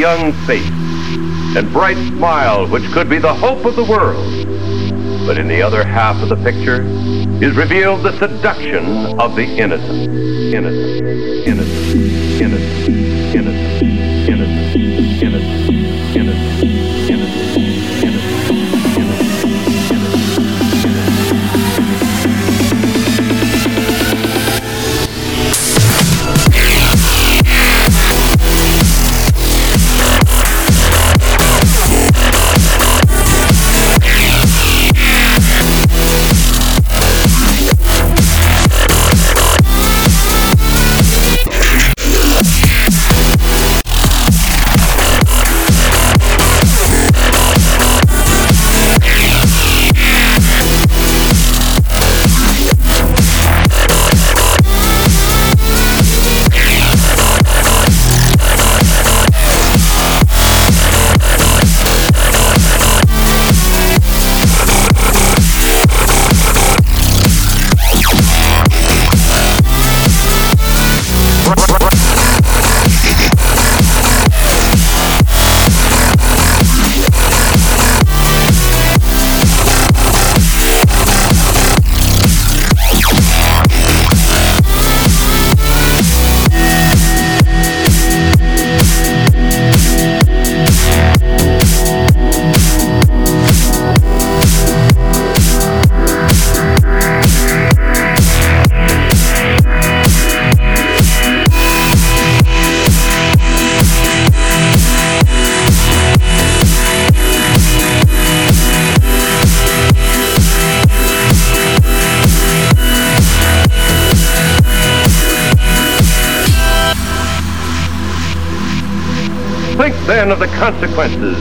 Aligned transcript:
young 0.00 0.32
face 0.46 0.66
and 1.54 1.70
bright 1.74 1.96
smile 2.16 2.66
which 2.66 2.90
could 2.90 3.10
be 3.10 3.18
the 3.18 3.34
hope 3.34 3.66
of 3.66 3.76
the 3.76 3.84
world. 3.84 4.26
But 5.26 5.36
in 5.36 5.46
the 5.46 5.60
other 5.60 5.84
half 5.84 6.16
of 6.22 6.30
the 6.30 6.36
picture 6.36 6.80
is 7.44 7.54
revealed 7.54 8.02
the 8.02 8.18
seduction 8.18 9.20
of 9.20 9.36
the 9.36 9.44
innocent, 9.44 10.08
innocent, 10.54 11.06
innocent, 11.46 12.40
innocent. 12.40 13.09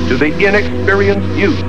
To 0.09 0.17
the 0.17 0.33
inexperienced 0.43 1.37
youth 1.37 1.59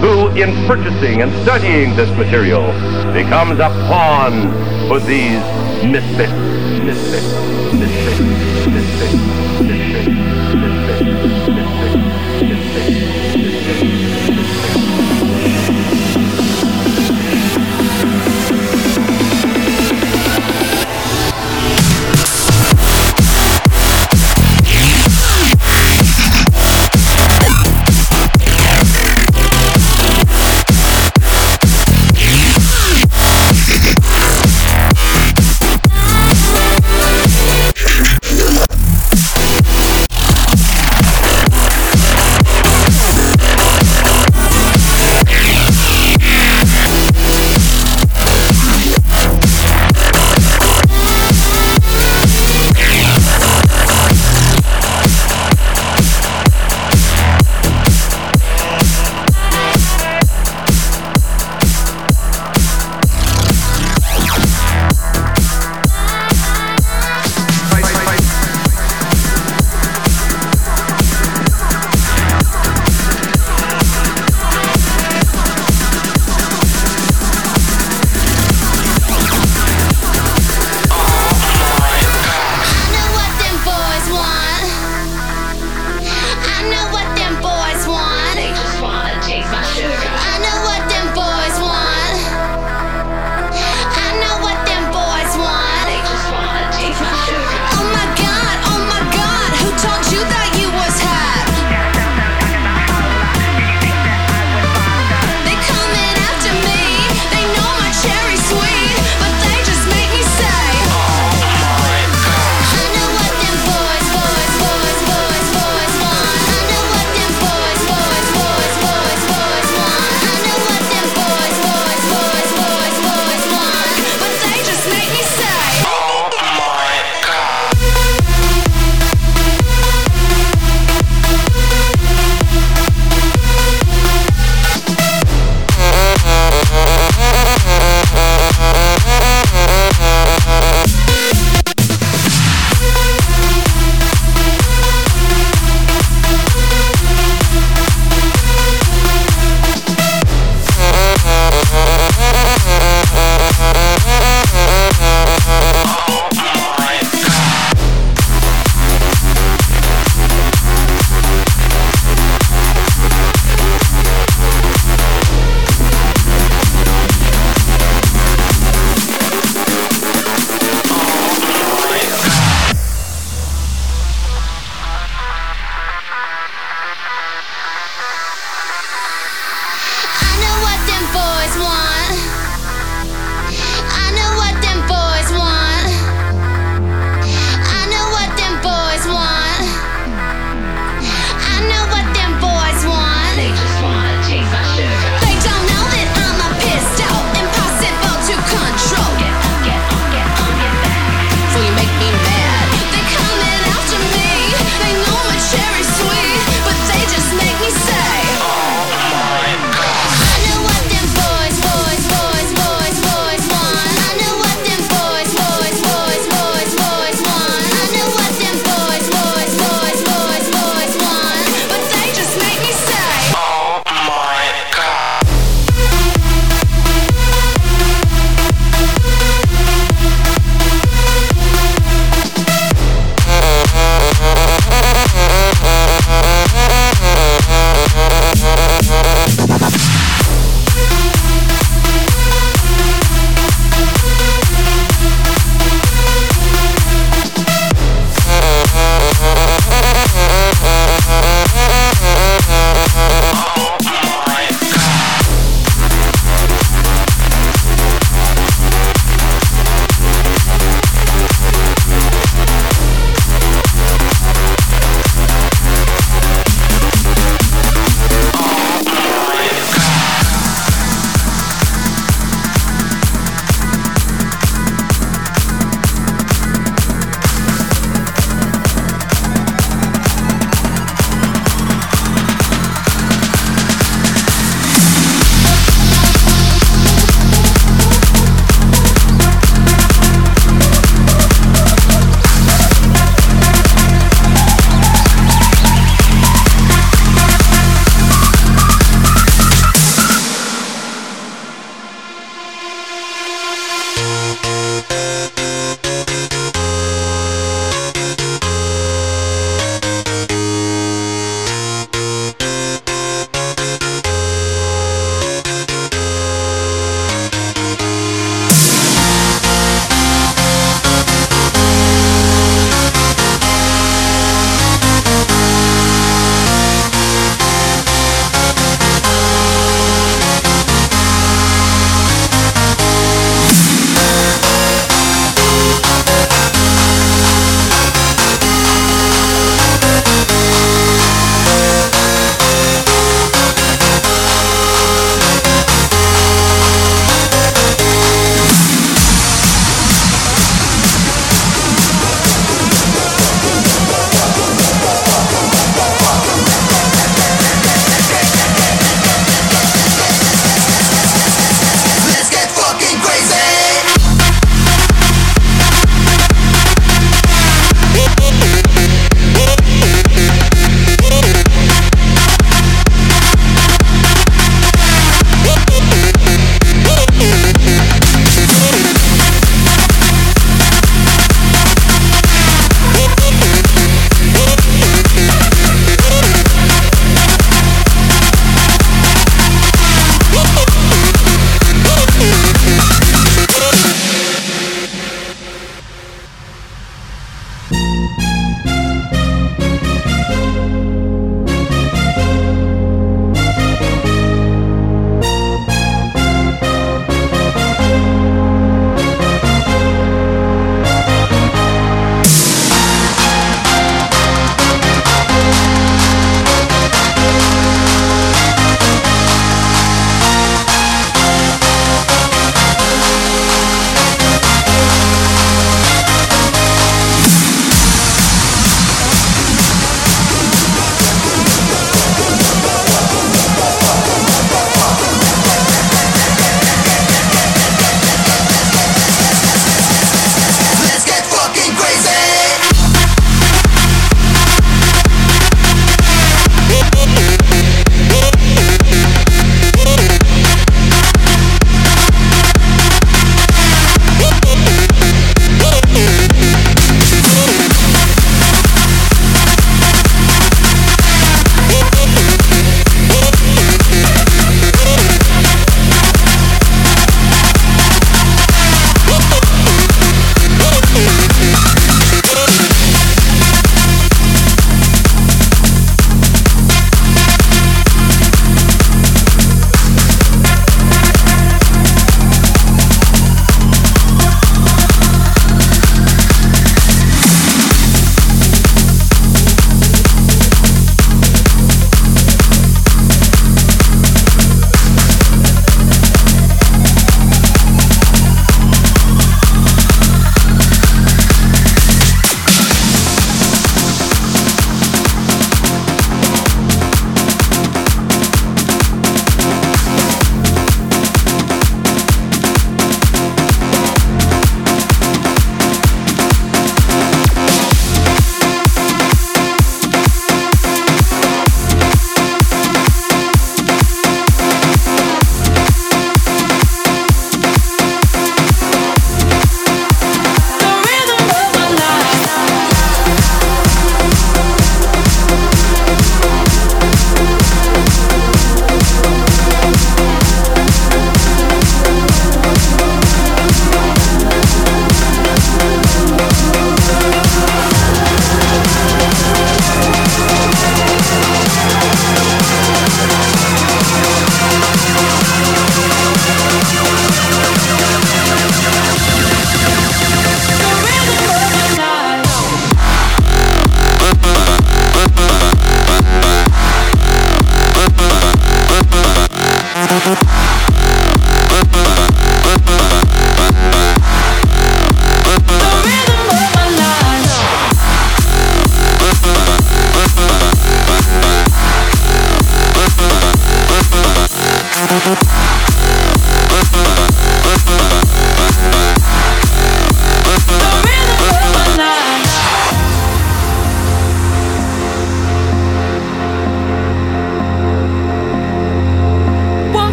who, 0.00 0.28
in 0.28 0.50
purchasing 0.66 1.20
and 1.20 1.30
studying 1.42 1.94
this 1.94 2.08
material, 2.16 2.72
becomes 3.12 3.60
a 3.60 3.68
pawn 3.86 4.50
for 4.88 4.98
these 4.98 5.42
misfits, 5.84 6.32
misfits, 6.82 7.26
misfits, 7.74 8.66
misfits, 8.66 9.55